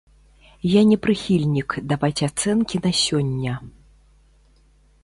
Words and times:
Я 0.69 0.81
не 0.91 0.95
прыхільнік 1.07 1.75
даваць 1.91 2.25
ацэнкі 2.29 2.77
на 2.87 2.91
сёння. 3.05 3.61